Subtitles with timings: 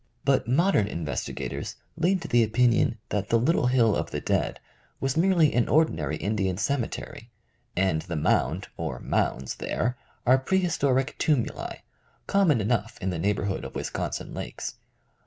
[0.25, 4.59] But modern investigators lean to the opinion that the "little hill of the dead"
[4.99, 7.29] was merely an ordinary Indian cemetery,
[7.77, 11.83] and the mound or mounds there are prehistoric tumuli,
[12.25, 14.73] common enough in the neighborhood of Wisconsin lakes.